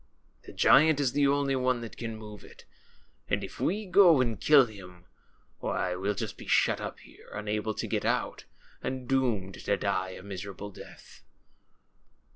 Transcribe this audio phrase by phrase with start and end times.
[0.45, 2.65] The giant is the only one that can move it;
[3.27, 5.05] and if we go and kill him,
[5.61, 8.45] Avhy we'll just be shut up here, unable to get out,
[8.81, 11.21] and doomed to die a miserable death.